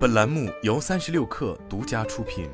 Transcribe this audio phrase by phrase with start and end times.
[0.00, 2.48] 本栏目由三十六氪独家出品。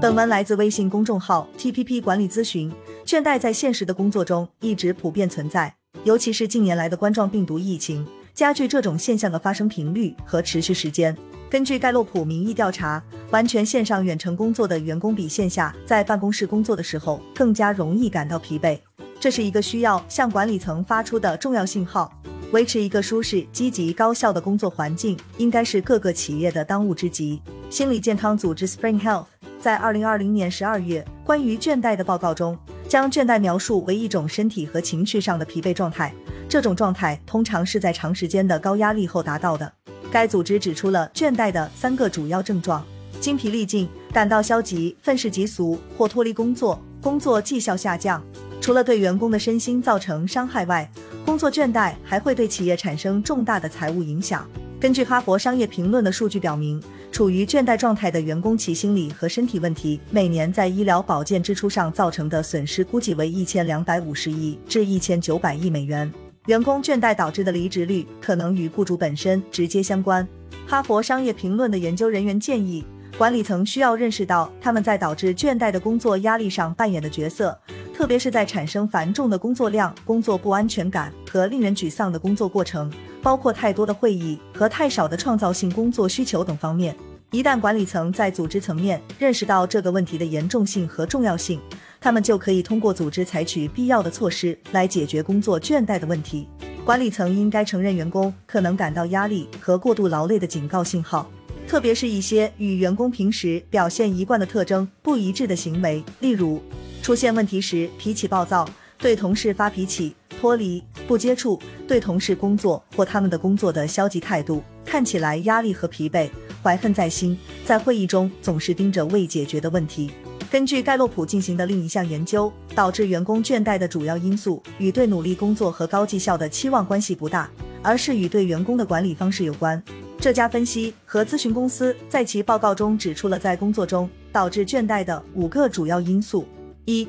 [0.00, 2.72] 本文来自微信公众号 TPP 管理咨询。
[3.04, 11.14] 倦怠在现实的工作中一直普遍存在，尤其是近年来的冠状病毒疫情，加剧这种现象的发生频率和持续时间。
[11.50, 18.80] 根据盖洛普民意调查，完全线上远程工作的员工比线下在办公室工作的时候更加容易感到疲惫，
[19.20, 22.10] 这是一个需要向管理层发出的重要信号。
[22.54, 27.42] 维持一个舒适、积极、高效的工作环境，应该是各个企业的当务之急。
[27.68, 29.26] 心理健康组织 Spring Health
[29.60, 32.56] 在二零二零年十二月关于倦怠的报告中，
[32.88, 36.14] 将倦怠描述为一种身体和情绪上的疲惫状态。
[36.48, 39.72] 这种状态通常是在长时间的高压力后达到的。
[40.12, 42.86] 该组织指出了倦怠的三个主要症状：
[43.18, 48.22] 精疲力尽、感到消极、愤世嫉俗或脱离工作、工作绩效下降。
[48.64, 50.90] 除了对员工的身心造成伤害外，
[51.22, 54.48] 工作倦怠还会对企业产生重大的财务影响。
[54.80, 66.10] 根据哈佛商业评论的数据表明，处于倦怠状态的员工其心理和身体问题每年在医疗保健支出上造成的损失估计为一千两百五十亿至一千九百亿美元。
[66.46, 70.26] 员工倦怠导致的离职率可能与雇主本身直接相关。
[70.66, 72.82] 哈佛商业评论的研究人员建议，
[73.18, 77.54] 管理层需要认识到他们在导致倦怠的工作压力上扮演的角色。
[77.94, 82.92] 特别是在产生繁重的工作量、工作不安全感和令人沮丧的工作过程，
[83.22, 86.94] 包括太多的会议和太少的创造性工作需求等方面。
[87.30, 91.60] 一旦管理层在组织层面认识到这个问题的严重性和重要性，
[92.00, 96.48] 他们就可以通过组织采取必要的措施来解决工作倦怠的问题。
[96.84, 101.28] 管理层应该承认员工可能感到压力和过度劳累的警告信号，
[101.66, 106.60] 特别是一些与员工平时表现一贯的特征不一致的行为，例如。
[107.04, 108.66] 出现问题时，脾气暴躁，
[108.96, 116.30] 对同事发脾气，脱离不接触，对同事工作或他们的工作的消极态度，看起来压力和疲惫，
[116.62, 120.12] 怀恨在心，在会议中总是盯着未解决的问题。
[120.50, 127.50] 根据盖洛普进行的另一项研究，导致员工倦怠的主要因素与对努力工作和高绩效的期望关系不大，
[127.82, 129.82] 而是与对员工的管理方式有关。
[130.18, 136.48] 这家分析和咨询公司在其报告中指出了在工作中导致倦怠的五个主要因素。
[136.84, 137.08] 一、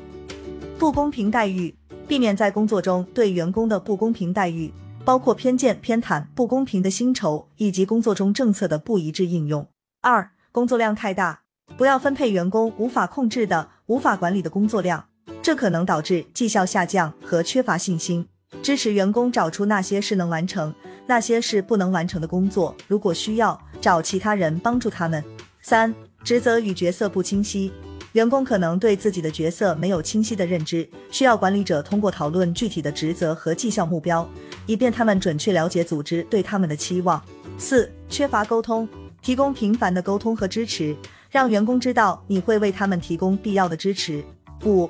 [0.78, 1.74] 不公平待遇，
[2.08, 4.72] 避免在工作中对员工的不公平待遇，
[5.04, 9.66] 包括偏见、偏袒、不公平的薪酬以及工作中政策的不一致应用。
[10.00, 11.42] 二、工作量太大，
[11.76, 15.06] 不要分配员工无法控制的、无法管理的工作量，
[15.42, 18.26] 这可能导致绩效下降和缺乏信心。
[18.62, 20.72] 支持员工找出那些是能完成、
[21.06, 25.22] 那些是不能完成的工作，如果需要，找其他人帮助他们。
[25.60, 27.72] 三、职责与角色不清晰。
[28.16, 34.26] 员工可能对自己的角色没有清晰的认知，需要管理者通过讨论具体的职责和绩效目标，
[34.64, 37.22] 以便他们准确了解组织对他们的期望。
[37.58, 38.88] 四、缺乏沟通，
[39.20, 40.96] 提供频繁的沟通和支持，
[41.30, 44.24] 让员工知道你会为他们提供必要的支持。
[44.64, 44.88] 五、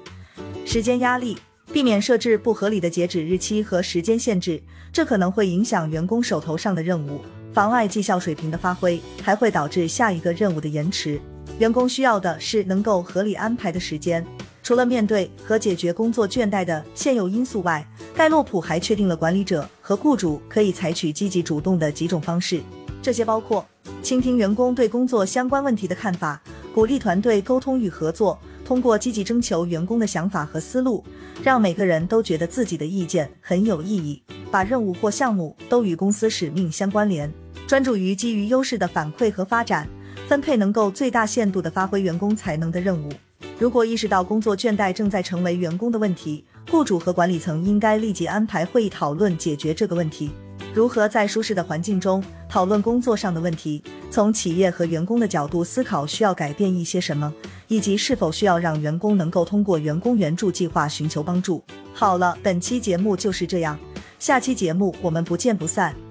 [0.64, 1.36] 时间压力，
[1.72, 7.20] 避免设置不合理的截止日期和时间限制，这可能会影响员工手头上的任务，
[7.52, 11.20] 妨碍绩效水平的发挥，还会导致下一个任务的延迟。
[11.58, 14.24] 员工需要的是能够合理安排的时间。
[14.62, 17.86] 除了面对和解决工作倦怠的现有因素外，
[18.16, 22.60] 盖洛普还确定了管理者和雇主可以采取积极主动的几种方式。
[23.00, 23.64] 这些包括
[24.02, 26.42] 倾听员工对工作相关问题的看法，
[26.74, 31.04] 鼓励团队沟通与合作，通过积极征求员工的想法和思路，
[31.44, 34.20] 让每个人都觉得自己的意见很有意义，
[34.50, 37.32] 把任务或项目都与公司使命相关联，
[37.68, 39.88] 专注于基于优势的反馈和发展。
[40.26, 43.10] 分配能够最大限度地发挥员工才能的任务。
[43.58, 50.30] 如果意识到工作倦怠正在成为员工的问题，雇主和管理层应该立即安排会议讨论解决这个问题。
[50.74, 53.82] 如何在舒适的环境中讨论工作上的问题？
[54.10, 57.32] 从企业和员工的角度思考，需要改变一些什么，
[57.68, 61.62] 以及是否需要让员工能够通过员工援助计划寻求帮助。
[61.94, 63.78] 好了，本期节目就是这样，
[64.18, 66.05] 下期节目我们不见不散。